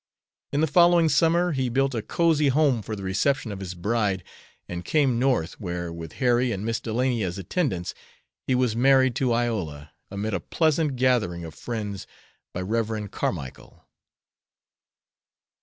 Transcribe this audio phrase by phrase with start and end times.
[0.51, 4.23] In the following summer, he built a cosy home for the reception of his bride,
[4.67, 7.93] and came North, where, with Harry and Miss Delany as attendants,
[8.47, 12.07] he was married to Iola, amid a pleasant gathering of friends,
[12.51, 13.11] by Rev.
[13.11, 13.83] Carmicle.